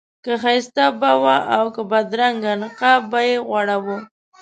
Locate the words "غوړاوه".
3.47-3.97